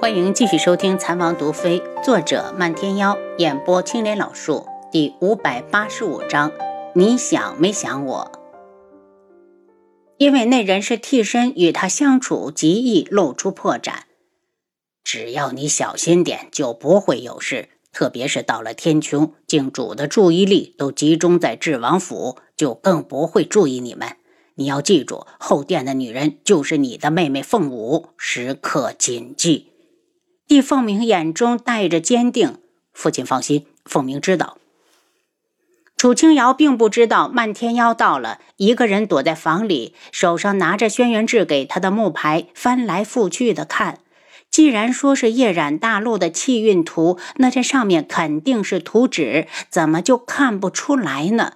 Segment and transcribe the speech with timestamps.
[0.00, 6.50] 欢迎继续收听《残王毒妃》，作者漫天妖，演播青莲老树，第五百八十五章。
[6.94, 8.32] 你想没想我？
[10.16, 13.92] 因为那人是替身，与他相处极易露出破绽。
[15.04, 17.68] 只要你小心点，就不会有事。
[17.92, 24.16] 特别是到了天穹，境主的注意力都集中在智王府，就更不会注意你们。
[24.54, 29.69] 你要记住，后殿的女人就是你的妹妹凤舞，时刻谨记。
[30.50, 32.58] 帝凤鸣眼中带着坚定，
[32.92, 34.58] 父亲放心，凤鸣知道。
[35.96, 44.00] 楚清瑶并不知道漫天妖到了，一个人躲在房里，手上拿着轩辕志给他的木牌，翻来覆去的看。
[44.50, 51.52] 既然说是夜染大陆的气运图，那这上面肯定是图纸，怎么就看不出来呢？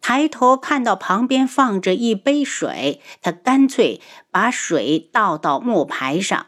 [0.00, 4.00] 抬头看到旁边放着一杯水，他干脆
[4.32, 6.46] 把水倒到木牌上。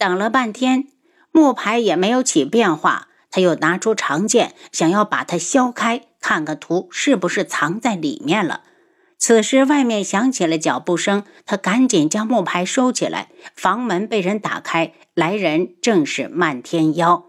[0.00, 0.86] 等了半天，
[1.30, 3.08] 木牌也没有起变化。
[3.30, 8.62] 他又拿出长剑，想要把它削开，看个图是不是藏在里面了。
[9.18, 13.28] 此时外面响起了脚步声，他赶紧将木牌收起来。
[13.54, 17.26] 房门被人打开，来人正是漫天妖。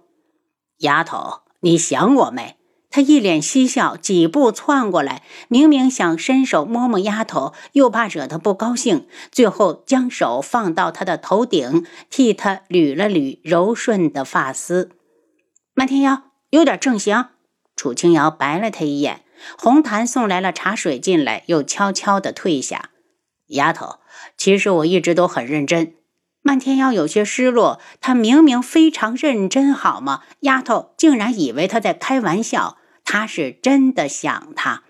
[0.78, 2.56] 丫头，你想我没？
[2.92, 14.92] 他一脸嬉笑，几步窜过来，明明想伸手摸摸丫头，又怕惹她不高兴，最后将手放到她的头顶，替她捋了捋柔顺的发丝。
[15.74, 17.26] 漫天妖有点正形。
[17.78, 19.24] 楚清瑶白了他一眼。
[19.58, 22.90] 红檀送来了茶水进来，又悄悄地退下。
[23.48, 23.96] 丫头，
[24.38, 25.96] 其实我一直都很认真。
[26.44, 30.22] 漫天妖有些失落，他明明非常认真，好吗？
[30.42, 32.78] 丫头竟然以为他在开玩笑。
[33.12, 34.84] 他是真的想他。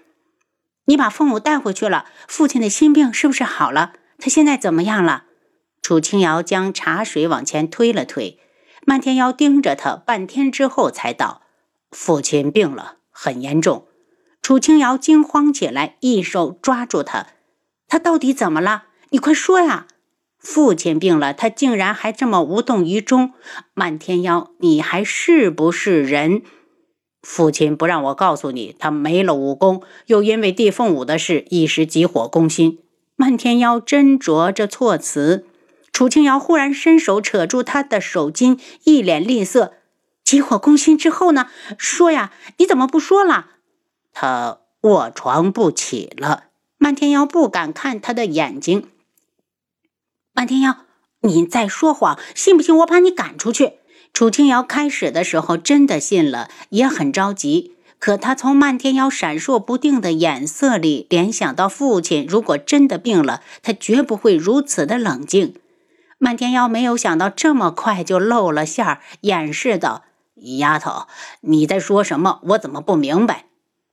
[0.85, 3.93] 你把父母带回去了，父亲的心病是不是好了？
[4.19, 5.23] 他现在怎么样了？
[5.81, 8.39] 楚清瑶将茶水往前推了推，
[8.85, 11.41] 漫天妖盯着他半天之后才道
[11.89, 13.87] ：“父亲病了，很严重。”
[14.43, 17.25] 楚清瑶惊慌起来，一手抓住他
[17.89, 18.83] ：“他到底怎么了？
[19.09, 19.87] 你快说呀！”
[20.37, 23.33] 父亲病了，他竟然还这么无动于衷。
[23.73, 26.43] 漫天妖，你还是不是人？
[27.21, 32.79] 父亲不让我告诉你，他没了武功，又因为地凤舞的事一时急火攻心。
[33.15, 35.45] 漫天妖斟酌着措辞，
[35.93, 39.73] 楚清瑶忽然伸手扯住他的手巾，一脸厉色
[40.25, 41.47] ：“急火攻心之后呢？
[41.77, 43.47] 说呀，你怎么不说了？”
[44.13, 46.45] 他卧床不起了。
[46.79, 48.87] 漫天妖不敢看他的眼睛。
[50.33, 50.85] 漫天妖，
[51.21, 53.73] 你在说谎，信不信我把你赶出去？
[54.13, 57.75] 楚清瑶开始的时候真的信了，也很着急。
[57.97, 65.55] 可他从漫天妖闪烁不定的眼色里联想到父亲如果真的病了，他绝不会如此的冷静。
[66.17, 70.03] 漫天妖没有想到这么快就露了馅儿，掩饰道
[70.57, 71.07] ：“丫头，
[71.41, 72.39] 你在说什么？
[72.49, 73.45] 我怎么不明白？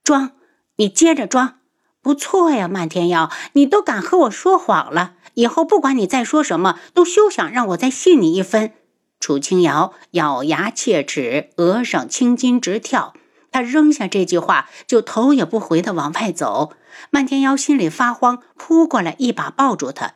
[0.03, 0.33] 装，
[0.77, 1.57] 你接着装。
[2.01, 5.15] 不错呀，漫天妖，你都敢和我说谎了。
[5.35, 8.73] 以后不管你再说什么，都休想让我再信你一分。”
[9.21, 13.15] 楚清瑶咬牙切齿，额上青筋直跳。
[13.51, 16.75] 他扔下这句话，就头也不回地往外走。
[17.11, 20.15] 漫天妖心里发慌，扑过来一把抱住他：“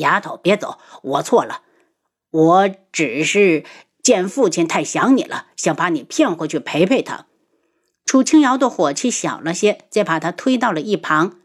[0.00, 1.60] 丫头，别走，我错了，
[2.30, 3.64] 我只是
[4.02, 7.26] 见父亲太想你了，想把你骗回去陪陪他。”
[8.06, 11.39] 楚清瑶的火气小了些，再把他推到了一旁。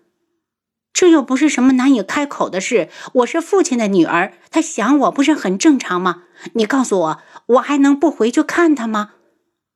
[0.96, 2.88] 这又不是什么难以开口的事。
[3.16, 6.24] 我是父亲的女儿，他想我不是很正常吗？
[6.54, 9.12] 你告诉我，我还能不回去看他吗？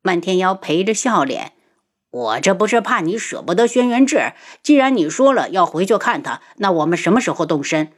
[0.02, 1.52] 漫天妖陪着笑脸，
[2.10, 4.32] 我这不是怕你舍不得轩辕志。
[4.64, 7.92] 既然你说了要回去看他，那我们什么时候动身？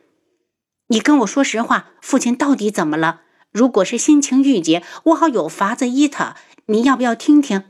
[0.88, 3.22] 你跟我说实话，父亲到底怎么了？
[3.52, 6.36] 如果是心情郁结，我好有法子医他。
[6.66, 7.66] 你要不要听听？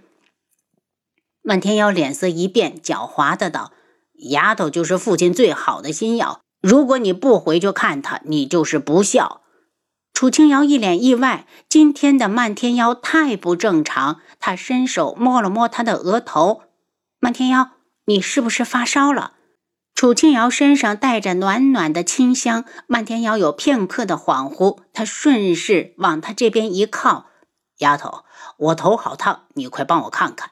[1.41, 3.73] 漫天妖脸色一变，狡猾的道。
[4.29, 9.41] 丫头就是父亲最好的心药，如果你不回去看他，你就是不孝。
[10.13, 14.19] 楚清瑶一脸意外，今天的漫天妖太不正常。
[14.39, 16.61] 他伸手摸了摸她的额头，
[17.19, 17.71] 漫天妖，
[18.05, 19.33] 你是不是发烧了？
[19.95, 27.25] 楚清瑶身上带着暖暖的清香，漫天妖有片刻的恍惚，他顺势往他这边一靠，
[27.79, 28.23] 丫头，
[28.57, 30.51] 我头好烫，你快帮我看看。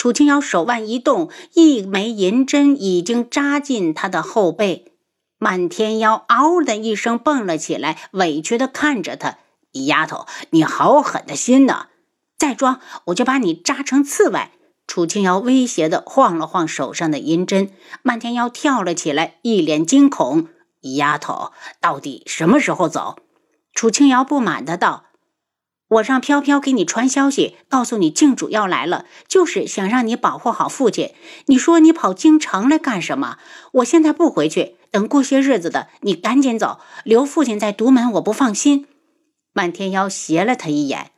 [0.00, 4.94] 楚清瑶手腕一动，一枚银针已经扎进他的后背。
[5.36, 9.36] 漫天妖嗷的一声蹦了起来，委屈的看着他
[9.84, 11.88] ：“丫头，你好狠的心呐！
[12.38, 14.48] 再装，我就把你扎成刺猬！”
[14.88, 17.70] 楚清瑶威胁的晃了晃手上的银针。
[18.00, 20.48] 漫天妖跳了起来，一脸惊恐
[20.96, 23.16] ：“丫头，到底什么时候走？”
[23.76, 25.04] 楚清瑶不满的道
[25.90, 31.12] ：“我让飘飘给你传消息，告诉你靖主要来了，就是想让你保护好父亲。
[31.46, 33.38] 你说你跑京城来干什么？
[33.72, 38.86] 我现在不回去，等过些日子的，你赶紧走，留父亲在独门，我不放心。”
[39.52, 41.10] 漫天妖斜了他一眼：“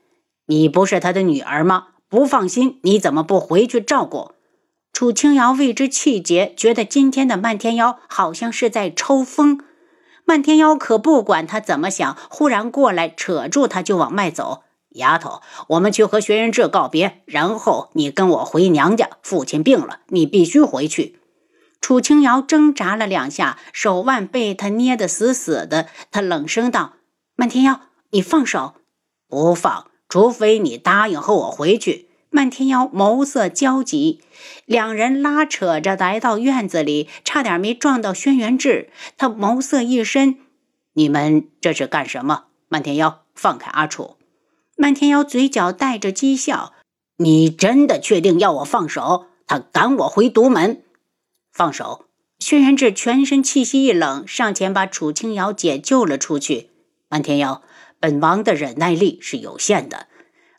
[0.48, 1.88] 你不是他的女儿吗？
[2.08, 4.32] 不放心，你怎么不回去照顾？”
[4.94, 9.60] 楚清瑶为之气结，觉得今天的漫天妖好像是在抽风。
[10.24, 14.62] 漫天妖可不管他怎么想，忽然过来扯住他就往外走。
[14.90, 19.08] 丫头，我们去和轩辕志告别，然后你跟我回娘家。
[19.22, 21.18] 父亲病了，你必须回去。
[21.80, 25.88] 楚清瑶挣扎了两下，手腕被他捏得死死的。
[26.10, 26.92] 他冷声道
[27.34, 27.80] ：“漫天妖，
[28.10, 28.74] 你放手！
[29.28, 34.20] 不放，除非你答应和我回去。”漫天妖眸色焦急，
[34.64, 38.88] 两人拉扯着来到院子里，差点没撞到轩辕志。
[39.18, 40.38] 他眸色一深
[40.94, 44.16] ：“你们这是干什么？”漫天妖放开阿楚。
[44.76, 46.72] 漫天妖嘴角带着讥笑
[47.18, 49.26] ：“你真的确定要我放手？
[49.46, 50.82] 他赶我回独门，
[51.52, 52.06] 放手！”
[52.40, 56.70] 轩辕志全身气息一冷，上前把楚清瑶解救了出去。
[57.10, 57.60] 漫天妖，
[58.00, 60.06] 本王的忍耐力是有限的。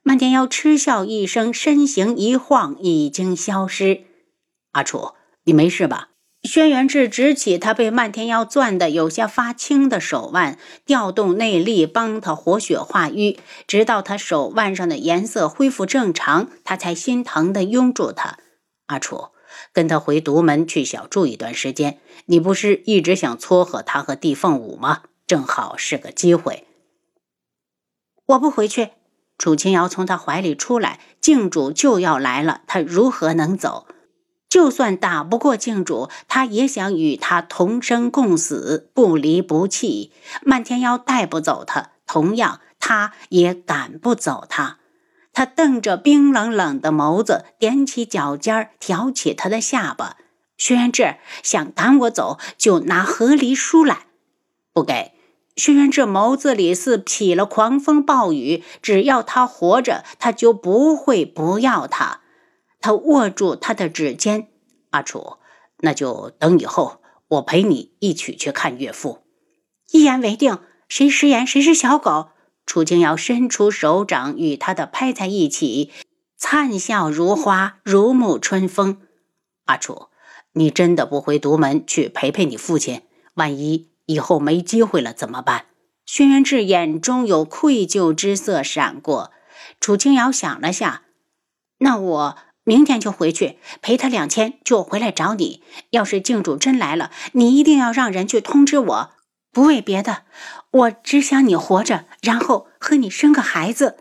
[0.06, 4.04] 漫天妖嗤笑一声，身形一晃，已经消失。
[4.74, 5.14] 阿楚，
[5.46, 6.10] 你没事吧？
[6.44, 18.40] 轩辕志执起他被漫天妖攥得有些发青的手腕，调动内力帮他活血化瘀，直到他手腕上的颜色恢复正常，他才心疼地拥住他。
[18.88, 19.30] 阿楚，
[19.72, 22.00] 跟他回独门去小住一段时间。
[22.26, 25.04] 你不是一直想撮合他和地凤舞吗？
[25.26, 26.68] 正好是个机会。
[28.26, 28.90] 我不回去。
[29.38, 33.88] 楚清瑶从他怀里出来，靖主就要来了，他如何能走？
[34.48, 40.12] 就算打不过靖主，他也想与他同生共死，不离不弃。
[40.44, 44.78] 漫天妖带不走他，同样，他也赶不走他。
[45.34, 50.18] 他瞪着冰冷冷的眸子，踮起脚尖，挑起他的下巴。
[50.56, 54.06] 轩辕志想赶我走，就拿和离书来，
[54.72, 55.13] 不给。
[55.56, 62.22] 轩辕志眸子里似起了狂风暴雨，只要他活着，他就不会不要他。
[62.80, 64.48] 他握住他的指尖，
[64.90, 65.38] 阿楚，
[65.80, 69.20] 那就等以后，我陪你一起去看岳父。
[69.92, 70.58] 一言为定，
[70.90, 72.30] 谁食言谁是小狗。
[72.66, 75.92] 楚清瑶伸出手掌与他的拍在一起，
[76.38, 78.98] 灿笑如花，如沐春风。
[79.66, 80.08] 阿楚，
[80.54, 83.04] 你真的不回独门去陪陪你父亲？
[83.36, 83.93] 万一……
[84.06, 85.66] 以后没机会了怎么办？
[86.06, 89.32] 轩辕志眼中有愧疚之色闪过。
[89.80, 91.04] 楚清瑶想了下，
[91.80, 95.64] 那我明天就回去陪他两天，就回来找你。
[95.92, 99.10] 要是靖主真来了，你一定要让人去通知我。
[99.52, 100.24] 不为别的，
[100.72, 103.98] 我只想你活着，然后和你生个孩子。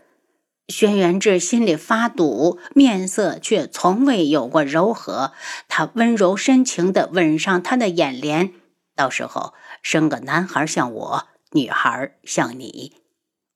[0.67, 5.33] 轩辕志心里发堵，面色却从未有过柔和。
[5.67, 8.53] 他温柔深情地吻上她的眼帘，
[8.95, 9.53] 到时候。
[9.81, 12.95] 生个男孩像我，女孩像你。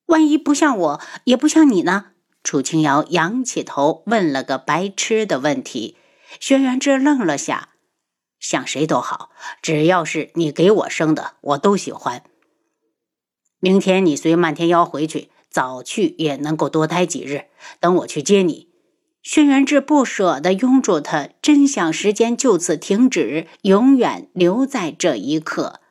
[0.07, 2.07] 万一不像我，也不像你呢？
[2.43, 5.97] 楚清瑶仰起头问了个白痴的问题。
[6.41, 7.69] 轩辕志愣了下，
[8.39, 9.31] 像谁都好，
[9.61, 12.23] 只要是你给我生的，我都喜欢。
[13.59, 17.45] 明天你随漫天妖回去，早去也能够多待几日。
[17.79, 18.67] 等我去接你。
[19.29, 25.81] 轩辕志不舍得拥住他，真想时间就此停止，永远留在这一刻。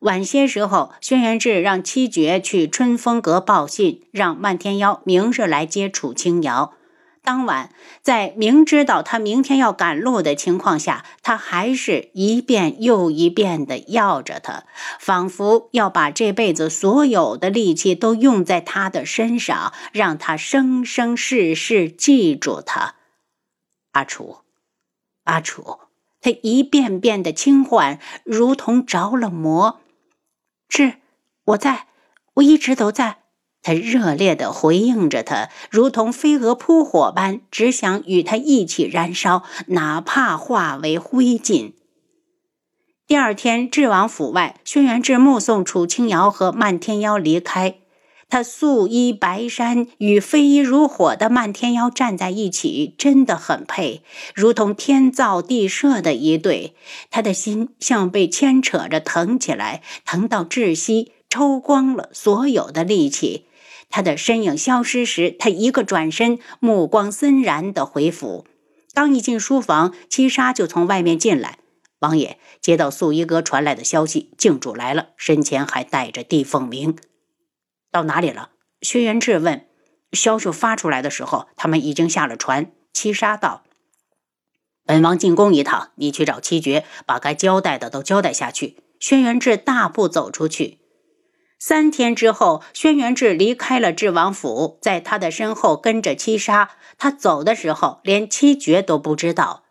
[0.00, 6.72] 晚些时候，轩辕志让七绝去春风阁报信，让漫天妖明日来接楚青瑶。
[7.26, 7.70] 当晚，
[8.02, 14.62] 在明知道他明天要赶路的情况下，他还是一遍又一遍的要着他，
[15.00, 22.94] 仿佛要把这辈子所有的力气都用在他的身上，让他生生世世记住他。
[23.90, 24.36] 阿楚，
[25.24, 25.80] 阿楚，
[26.20, 29.80] 他一遍遍的轻唤，如同着了魔。
[30.68, 30.94] 是，
[31.46, 31.88] 我在，
[32.34, 33.18] 我一直都在。
[33.66, 41.72] 他热烈地回应着他，如同飞蛾扑火般，只想与他一起燃烧，哪怕化为灰烬。
[43.08, 47.78] 第二天，智王府外，轩辕志目送楚清瑶和漫天妖离开。
[48.28, 56.76] 他素衣白衫与飞衣如火的漫天妖站在一起，真的很配，如同天造地设的一对。
[57.10, 63.46] 他的心像被牵扯着疼起来，疼到窒息，抽光了所有的力气。
[63.88, 68.46] 他的身影消失时，他一个转身，目光森然的回府。
[68.92, 71.58] 刚一进书房，七杀就从外面进来。
[72.00, 76.96] 王爷接到素衣阁传来的消息，靖主来了，身前还带着地凤鸣。
[77.90, 78.50] 到哪里了？
[78.82, 79.66] 轩辕志问。
[80.12, 82.70] 消息发出来的时候，他们已经下了船。
[82.92, 83.64] 七杀道
[84.86, 90.78] ：“本王进宫一趟，你去找七绝，把该交代的都交代下去。”轩辕志大步走出去。
[91.58, 96.70] 三天之后，轩辕志离开了智王府，在他的身后跟着七杀。
[96.98, 99.62] 他走的时候，连七绝都不知道。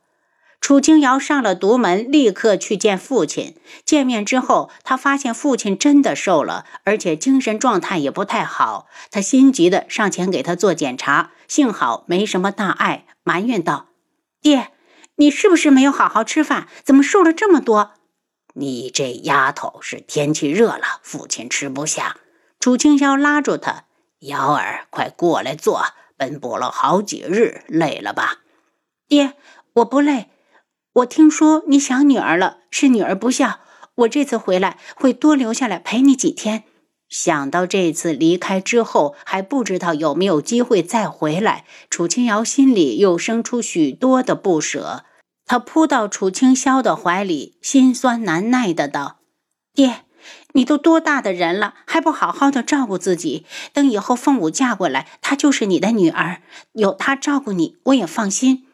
[0.60, 3.56] 楚清瑶上了独门，立刻去见父亲。
[3.86, 8.88] 见面之后，他发现父亲真的瘦了，而且精神状态也不太好。
[9.12, 13.89] 他心急的上前给他做检查，幸好没什么大碍，埋怨道
[14.42, 14.72] ：“爹，
[15.18, 16.68] 你是不是没有好好吃饭？
[16.84, 17.92] 怎么瘦了这么多？”
[18.58, 22.18] 你这丫头是天气热了，父亲吃不下。
[22.60, 23.84] 楚清霄拉住他
[24.22, 25.84] ：“瑶儿，快过来坐，
[26.16, 28.44] 奔波了好几日，累了吧
[29.10, 29.34] ？”“爹，
[29.74, 30.30] 我不累。”
[30.94, 33.60] 我听说你想女儿了，是女儿不孝。
[33.96, 36.64] 我这次回来会多留下来陪你几天。
[37.10, 45.04] 想到这次离开之后还不知道有没有机会再回来，楚清瑶心里又生出许多的不舍。
[45.46, 49.20] 他扑到楚清霄的怀里，心酸难耐的道
[49.74, 50.04] ：“爹，
[50.54, 53.46] 你都多大的人了，还不好好的照顾自己？
[53.72, 56.42] 等以后凤舞嫁过来，她就是你的女儿，
[56.74, 58.66] 有她照顾你，我也放心。”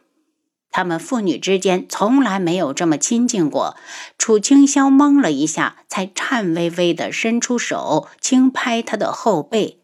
[0.74, 3.76] 他们父女之间从来没有这么亲近过。
[4.18, 9.82] 楚清霄懵了一下，才颤巍巍地伸出手，轻拍他的后背：“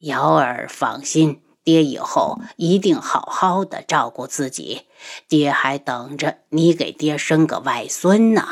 [0.00, 4.82] 瑶儿放心，爹以后一定好好的照顾自己。
[5.28, 8.42] 爹还等着你给爹生个外孙呢。”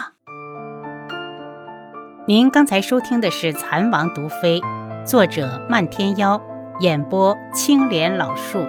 [2.27, 4.61] 您刚才收听的是《蚕王毒妃》，
[5.05, 6.41] 作者漫天妖，
[6.81, 8.65] 演播青莲老树。